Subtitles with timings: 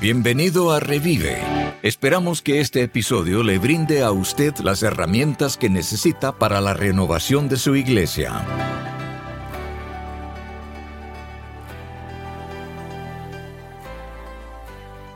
[0.00, 1.42] Bienvenido a Revive.
[1.82, 7.48] Esperamos que este episodio le brinde a usted las herramientas que necesita para la renovación
[7.48, 8.46] de su iglesia.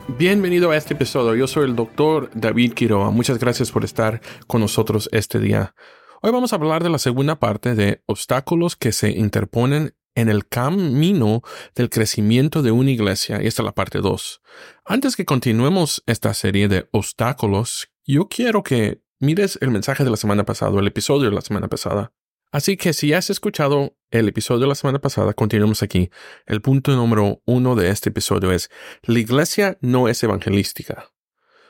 [0.09, 1.33] Bienvenido a este episodio.
[1.35, 3.09] Yo soy el doctor David Quiroa.
[3.09, 5.75] Muchas gracias por estar con nosotros este día.
[6.21, 10.47] Hoy vamos a hablar de la segunda parte de obstáculos que se interponen en el
[10.47, 11.41] camino
[11.75, 14.41] del crecimiento de una iglesia, y esta es la parte 2.
[14.85, 20.17] Antes que continuemos esta serie de obstáculos, yo quiero que mires el mensaje de la
[20.17, 22.13] semana pasada, el episodio de la semana pasada.
[22.51, 26.11] Así que si has escuchado el episodio de la semana pasada, continuamos aquí.
[26.45, 28.69] El punto número uno de este episodio es,
[29.01, 31.09] la iglesia no es evangelística.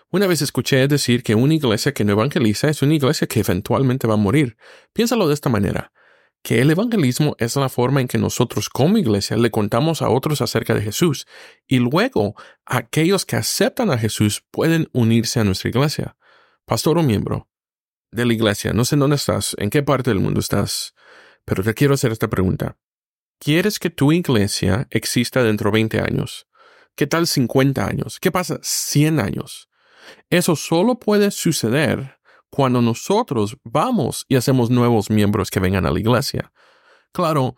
[0.09, 4.07] Una vez escuché decir que una iglesia que no evangeliza es una iglesia que eventualmente
[4.07, 4.57] va a morir.
[4.91, 5.93] Piénsalo de esta manera
[6.43, 10.41] que el evangelismo es la forma en que nosotros como iglesia le contamos a otros
[10.41, 11.25] acerca de Jesús
[11.67, 16.17] y luego aquellos que aceptan a Jesús pueden unirse a nuestra iglesia.
[16.65, 17.47] Pastor o miembro
[18.11, 20.93] de la iglesia, no sé dónde estás, en qué parte del mundo estás,
[21.45, 22.77] pero te quiero hacer esta pregunta.
[23.39, 26.47] ¿Quieres que tu iglesia exista dentro de 20 años?
[26.95, 28.19] ¿Qué tal 50 años?
[28.19, 29.69] ¿Qué pasa 100 años?
[30.29, 32.19] Eso solo puede suceder
[32.53, 36.51] cuando nosotros vamos y hacemos nuevos miembros que vengan a la iglesia.
[37.11, 37.55] Claro,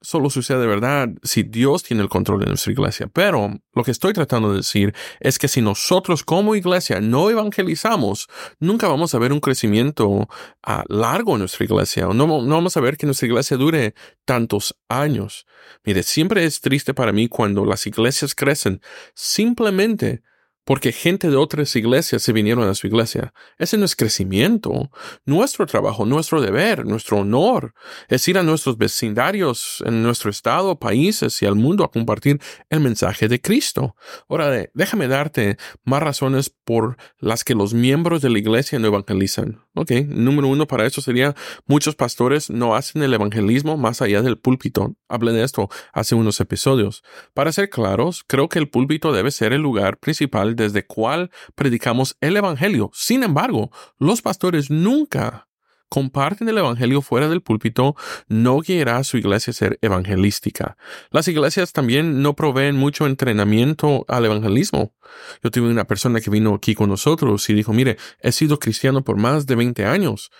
[0.00, 3.06] solo sucede de verdad si Dios tiene el control de nuestra iglesia.
[3.06, 8.26] Pero lo que estoy tratando de decir es que si nosotros como iglesia no evangelizamos,
[8.58, 10.28] nunca vamos a ver un crecimiento
[10.64, 12.08] ah, largo en nuestra iglesia.
[12.08, 15.46] No, no vamos a ver que nuestra iglesia dure tantos años.
[15.84, 18.80] Mire, siempre es triste para mí cuando las iglesias crecen
[19.14, 20.24] simplemente
[20.64, 23.34] porque gente de otras iglesias se vinieron a su iglesia.
[23.58, 24.90] Ese no es crecimiento.
[25.24, 27.74] Nuestro trabajo, nuestro deber, nuestro honor
[28.08, 32.40] es ir a nuestros vecindarios en nuestro estado, países y al mundo a compartir
[32.70, 33.96] el mensaje de Cristo.
[34.28, 39.62] Ahora, déjame darte más razones por las que los miembros de la iglesia no evangelizan.
[39.74, 41.34] Ok, número uno para eso sería
[41.66, 44.94] muchos pastores no hacen el evangelismo más allá del púlpito.
[45.08, 47.02] Hablé de esto hace unos episodios.
[47.34, 52.16] Para ser claros, creo que el púlpito debe ser el lugar principal desde cual predicamos
[52.20, 52.90] el Evangelio.
[52.94, 55.48] Sin embargo, los pastores nunca
[55.92, 57.96] comparten el Evangelio fuera del púlpito,
[58.26, 60.78] no guiará a su iglesia a ser evangelística.
[61.10, 64.94] Las iglesias también no proveen mucho entrenamiento al evangelismo.
[65.42, 69.04] Yo tuve una persona que vino aquí con nosotros y dijo, mire, he sido cristiano
[69.04, 70.30] por más de 20 años,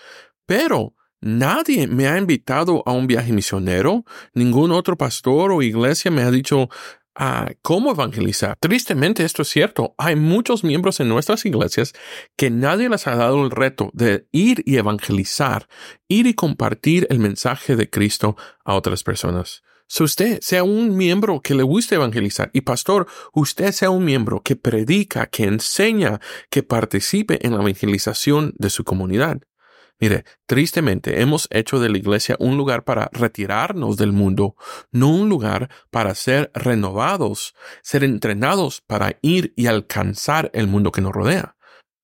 [0.47, 0.95] pero
[1.25, 4.03] Nadie me ha invitado a un viaje misionero,
[4.33, 6.67] ningún otro pastor o iglesia me ha dicho,
[7.61, 8.57] cómo evangelizar.
[8.59, 9.95] Tristemente esto es cierto.
[9.97, 11.93] Hay muchos miembros en nuestras iglesias
[12.35, 15.67] que nadie les ha dado el reto de ir y evangelizar,
[16.07, 19.63] ir y compartir el mensaje de Cristo a otras personas.
[19.87, 24.41] Si usted sea un miembro que le guste evangelizar y pastor, usted sea un miembro
[24.41, 26.19] que predica, que enseña,
[26.49, 29.41] que participe en la evangelización de su comunidad.
[30.03, 34.57] Mire, tristemente hemos hecho de la iglesia un lugar para retirarnos del mundo,
[34.91, 40.99] no un lugar para ser renovados, ser entrenados para ir y alcanzar el mundo que
[40.99, 41.55] nos rodea.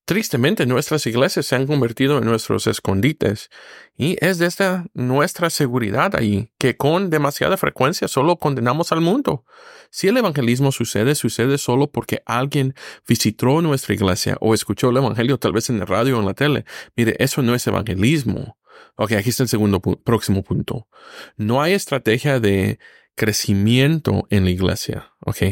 [0.10, 3.52] Tristemente, nuestras iglesias se han convertido en nuestros escondites
[3.96, 9.46] y es desde nuestra seguridad ahí que con demasiada frecuencia solo condenamos al mundo.
[9.92, 12.74] Si el evangelismo sucede, sucede solo porque alguien
[13.08, 16.34] visitó nuestra iglesia o escuchó el evangelio tal vez en la radio o en la
[16.34, 16.66] tele.
[16.96, 18.58] Mire, eso no es evangelismo.
[18.96, 20.88] Ok, aquí está el segundo próximo punto.
[21.38, 22.80] No hay estrategia de
[23.14, 25.14] crecimiento en la iglesia.
[25.20, 25.44] Ok,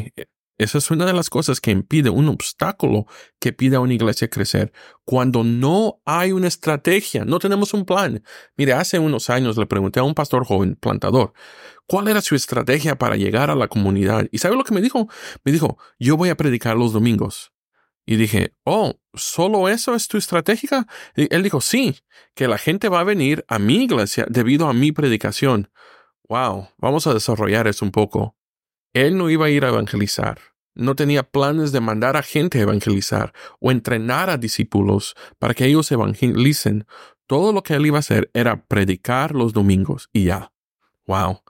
[0.57, 3.06] esa es una de las cosas que impide, un obstáculo
[3.40, 4.72] que pide a una iglesia crecer.
[5.06, 8.23] Cuando no hay una estrategia, no tenemos un plan.
[8.56, 11.34] Mire, hace unos años le pregunté a un pastor joven, plantador,
[11.85, 14.28] cuál era su estrategia para llegar a la comunidad.
[14.31, 15.07] ¿Y sabe lo que me dijo?
[15.44, 17.53] Me dijo, yo voy a predicar los domingos.
[18.09, 20.88] Y dije, oh, ¿solo eso es tu estrategia?
[21.16, 21.97] Y él dijo, sí,
[22.35, 25.69] que la gente va a venir a mi iglesia debido a mi predicación.
[26.29, 28.36] Wow, vamos a desarrollar eso un poco.
[28.93, 30.39] Él no iba a ir a evangelizar.
[30.73, 35.65] No tenía planes de mandar a gente a evangelizar o entrenar a discípulos para que
[35.65, 36.85] ellos evangelicen.
[37.25, 40.51] Todo lo que él iba a hacer era predicar los domingos y ya.
[41.07, 41.41] Wow.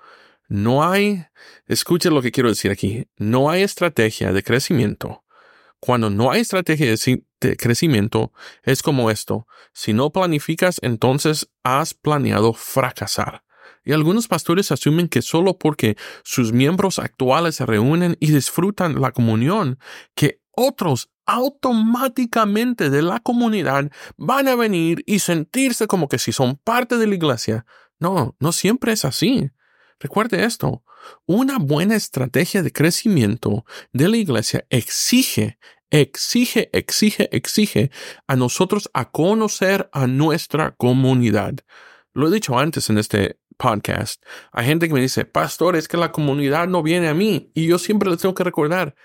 [0.48, 1.26] No hay,
[1.66, 5.26] escuche lo que quiero decir aquí, no hay estrategia de crecimiento.
[5.80, 8.32] Cuando no hay estrategia de, crecimiento,
[8.64, 9.46] es como esto.
[9.74, 13.44] Si no planificas, entonces has planeado fracasar.
[13.88, 15.96] Y algunos pastores asumen que solo porque
[16.26, 19.80] sus miembros actuales se reúnen y disfrutan la comunión,
[20.14, 26.58] que otros automáticamente de la comunidad van a venir y sentirse como que si son
[26.58, 27.66] parte de la iglesia.
[27.98, 29.52] No, no siempre es así.
[30.02, 30.84] Recuerde esto,
[31.26, 33.64] una buena estrategia de crecimiento
[33.94, 35.60] de la iglesia exige,
[35.92, 37.90] exige, exige, exige
[38.28, 41.56] a nosotros a conocer a nuestra comunidad.
[42.14, 44.24] Lo he dicho antes en este podcast.
[44.52, 47.52] Hay gente que me dice, pastor, es que la comunidad no viene a mí.
[47.54, 48.96] Y yo siempre les tengo que recordar,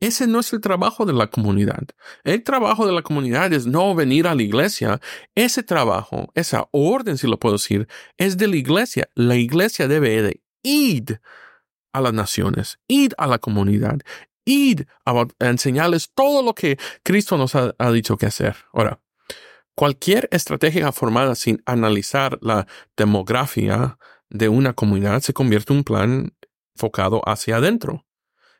[0.00, 1.82] ese no es el trabajo de la comunidad.
[2.24, 4.98] El trabajo de la comunidad es no venir a la iglesia.
[5.34, 7.86] Ese trabajo, esa orden, si lo puedo decir,
[8.16, 9.10] es de la iglesia.
[9.14, 11.20] La iglesia debe de ir
[11.92, 13.98] a las naciones, ir a la comunidad,
[14.46, 18.56] ir a, enseñarles todo lo que Cristo nos ha, ha dicho que hacer.
[18.72, 19.00] Ahora,
[19.80, 22.66] cualquier estrategia formada sin analizar la
[22.98, 23.96] demografía
[24.28, 26.34] de una comunidad se convierte en un plan
[26.74, 28.04] enfocado hacia adentro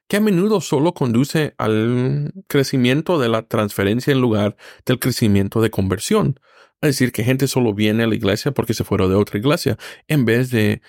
[0.09, 4.57] que a menudo solo conduce al crecimiento de la transferencia en lugar
[4.87, 6.41] del crecimiento de conversión.
[6.81, 9.77] Es decir, que gente solo viene a la iglesia porque se fueron de otra iglesia,
[10.09, 10.81] en vez de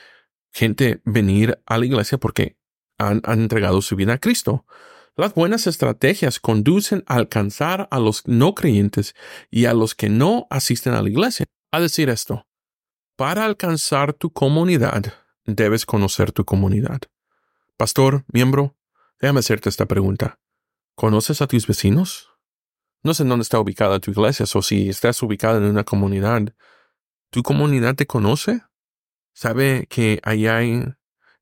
[0.53, 2.55] gente venir a la iglesia porque
[2.97, 4.65] han, han entregado su vida a Cristo.
[5.15, 9.13] Las buenas estrategias conducen a alcanzar a los no creyentes
[9.49, 11.45] y a los que no asisten a la iglesia.
[11.71, 12.47] A decir esto,
[13.15, 15.13] para alcanzar tu comunidad,
[15.45, 17.01] debes conocer tu comunidad.
[17.77, 18.75] Pastor, miembro,
[19.21, 20.39] Déjame hacerte esta pregunta.
[20.95, 22.31] ¿Conoces a tus vecinos?
[23.03, 26.55] No sé en dónde está ubicada tu iglesia o si estás ubicada en una comunidad.
[27.29, 28.63] ¿Tu comunidad te conoce?
[29.33, 30.83] ¿Sabe que ahí hay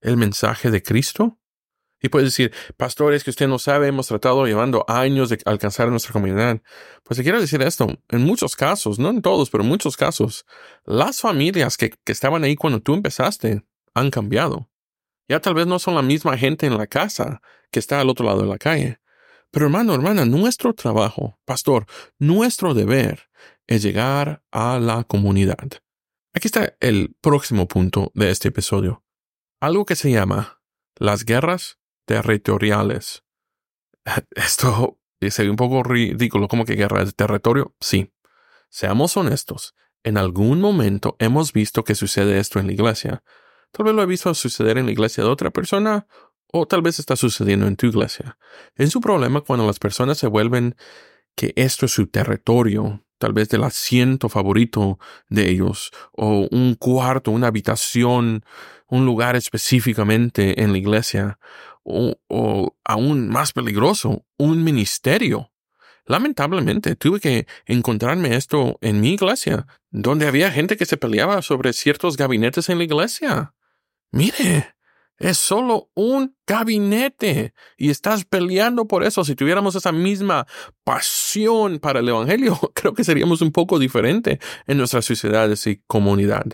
[0.01, 1.39] el mensaje de Cristo?
[2.01, 6.13] Y puedes decir, pastores, que usted no sabe, hemos tratado llevando años de alcanzar nuestra
[6.13, 6.62] comunidad.
[7.04, 10.46] Pues te quiero decir esto, en muchos casos, no en todos, pero en muchos casos,
[10.86, 13.63] las familias que, que estaban ahí cuando tú empezaste
[13.94, 14.69] han cambiado.
[15.28, 17.42] Ya tal vez no son la misma gente en la casa
[17.72, 19.00] que está al otro lado de la calle.
[19.52, 21.86] Pero hermano, hermana, nuestro trabajo, pastor,
[22.18, 23.30] nuestro deber
[23.68, 25.69] es llegar a la comunidad.
[26.34, 29.04] Aquí está el próximo punto de este episodio.
[29.60, 30.62] Algo que se llama
[30.95, 31.79] las guerras
[32.10, 33.24] territoriales.
[34.32, 37.76] Esto dice un poco ridículo, como que guerra de territorio.
[37.80, 38.12] Sí.
[38.68, 39.76] Seamos honestos.
[40.04, 43.24] En algún momento hemos visto que sucede esto en la iglesia.
[43.72, 46.08] Tal vez lo he visto suceder en la iglesia de otra persona
[46.52, 48.38] o tal vez está sucediendo en tu iglesia.
[48.76, 50.76] Es un problema cuando las personas se vuelven
[51.36, 54.98] que esto es su territorio, tal vez del asiento favorito
[55.28, 58.44] de ellos, o un cuarto, una habitación,
[58.90, 61.40] un lugar específicamente en la iglesia,
[61.90, 65.52] o, aún más peligroso, un ministerio.
[66.06, 71.74] Lamentablemente tuve que encontrarme esto en mi iglesia, donde había gente que se peleaba sobre
[71.74, 73.54] ciertos gabinetes en la iglesia.
[74.12, 74.76] Mire,
[75.20, 79.24] es solo un gabinete y estás peleando por eso.
[79.24, 80.48] Si tuviéramos esa misma
[80.84, 86.46] pasión para el Evangelio, creo que seríamos un poco diferente en nuestras sociedades y comunidad.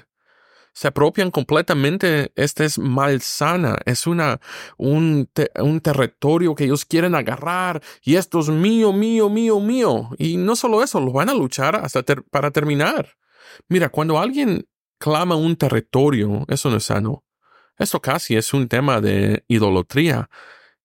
[0.75, 4.42] Se apropian completamente, esta es malsana, es una,
[4.77, 10.10] un, un territorio que ellos quieren agarrar y esto es mío, mío, mío, mío.
[10.18, 13.16] Y no solo eso, lo van a luchar hasta para terminar.
[13.69, 14.68] Mira, cuando alguien
[15.00, 17.24] clama un territorio, eso no es sano.
[17.77, 20.30] Esto casi es un tema de idolatría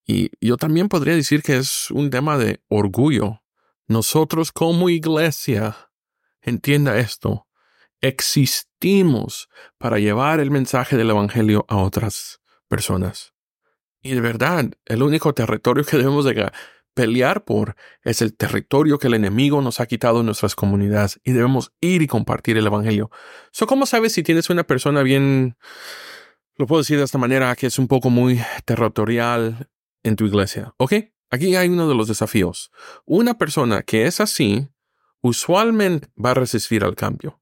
[0.06, 3.42] y yo también podría decir que es un tema de orgullo.
[3.88, 5.90] Nosotros como iglesia,
[6.42, 7.48] entienda esto,
[8.00, 9.49] existimos
[9.79, 13.35] para llevar el mensaje del Evangelio a otras personas.
[14.02, 16.50] Y de verdad, el único territorio que debemos de
[16.94, 21.33] pelear por es el territorio que el enemigo nos ha quitado en nuestras comunidades y
[21.33, 23.11] debemos ir y compartir el Evangelio.
[23.52, 25.57] So, ¿Cómo sabes si tienes una persona bien
[26.61, 29.71] lo puedo decir de esta manera que es un poco muy territorial
[30.02, 30.75] en tu iglesia.
[30.76, 30.92] ¿Ok?
[31.30, 32.71] Aquí hay uno de los desafíos.
[33.07, 34.69] Una persona que es así,
[35.23, 37.39] usualmente va a resistir al cambio.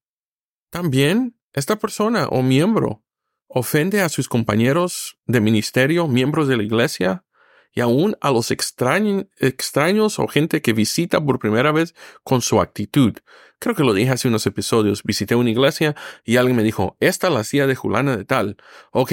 [0.71, 3.03] También esta persona o miembro
[3.47, 7.25] ofende a sus compañeros de ministerio, miembros de la iglesia,
[7.73, 11.95] y aún a los extraños o gente que visita por primera vez
[12.25, 13.15] con su actitud.
[13.59, 15.03] Creo que lo dije hace unos episodios.
[15.03, 15.95] Visité una iglesia
[16.25, 18.57] y alguien me dijo, esta la hacía de Julana de tal.
[18.93, 19.13] Ok,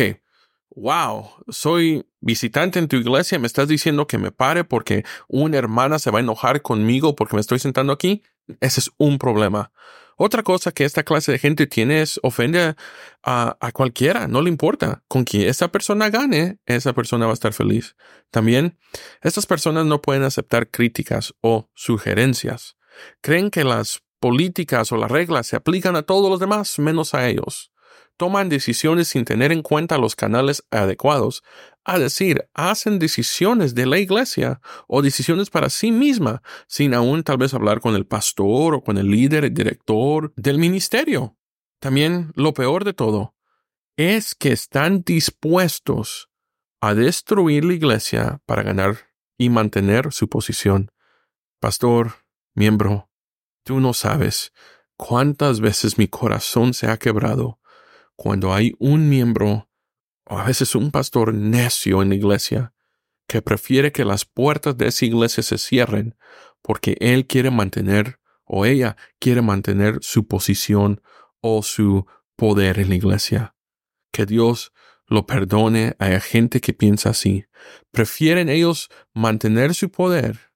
[0.76, 6.00] wow, soy visitante en tu iglesia, me estás diciendo que me pare porque una hermana
[6.00, 8.24] se va a enojar conmigo porque me estoy sentando aquí.
[8.62, 9.72] Ese es un problema.
[10.16, 12.76] Otra cosa que esta clase de gente tiene es ofende
[13.24, 15.04] a, a, cualquiera, no le importa.
[15.08, 17.96] Con que esa persona gane, esa persona va a estar feliz.
[18.32, 18.78] También,
[19.22, 22.78] estas personas no pueden aceptar críticas o sugerencias.
[23.22, 27.28] Creen que las políticas o las reglas se aplican a todos los demás menos a
[27.28, 27.72] ellos
[28.18, 31.44] toman decisiones sin tener en cuenta los canales adecuados,
[31.84, 37.38] a decir, hacen decisiones de la iglesia o decisiones para sí misma, sin aún tal
[37.38, 41.38] vez hablar con el pastor o con el líder, el director del ministerio.
[41.80, 43.36] También lo peor de todo
[43.98, 46.30] es que están dispuestos
[46.82, 48.98] a destruir la iglesia para ganar
[49.38, 50.92] y mantener su posición.
[51.60, 52.14] Pastor,
[52.54, 53.10] miembro,
[53.64, 54.54] tú no sabes
[54.98, 57.60] cuántas veces mi corazón se ha quebrado
[58.16, 59.70] cuando hay un miembro
[60.26, 62.74] o a veces un pastor necio en la iglesia
[63.28, 66.16] que prefiere que las puertas de esa iglesia se cierren
[66.62, 71.02] porque él quiere mantener o ella quiere mantener su posición
[71.42, 72.06] o su
[72.36, 73.56] poder en la iglesia.
[74.12, 74.72] Que Dios
[75.08, 77.46] lo perdone a gente que piensa así.
[77.92, 80.52] Prefieren ellos mantener su poder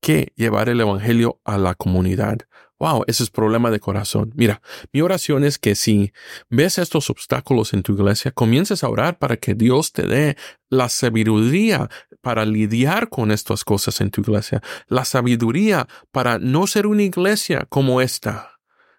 [0.00, 2.40] que llevar el Evangelio a la comunidad.
[2.80, 4.32] Wow, ese es problema de corazón.
[4.34, 4.60] Mira,
[4.92, 6.12] mi oración es que si
[6.50, 10.36] ves estos obstáculos en tu iglesia, comiences a orar para que Dios te dé
[10.68, 11.88] la sabiduría
[12.20, 17.66] para lidiar con estas cosas en tu iglesia, la sabiduría para no ser una iglesia
[17.68, 18.54] como esta.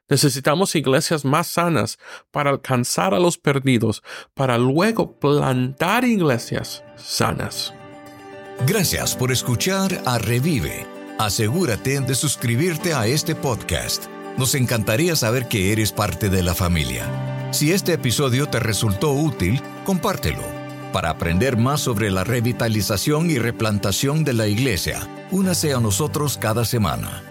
[0.08, 1.98] Necesitamos iglesias más sanas
[2.32, 4.03] para alcanzar a los perdidos,
[4.36, 7.74] para luego plantar iglesias sanas.
[8.67, 10.95] Gracias por escuchar a Revive.
[11.17, 14.07] Asegúrate de suscribirte a este podcast.
[14.38, 17.50] Nos encantaría saber que eres parte de la familia.
[17.51, 20.43] Si este episodio te resultó útil, compártelo.
[20.91, 26.65] Para aprender más sobre la revitalización y replantación de la iglesia, únase a nosotros cada
[26.65, 27.24] semana.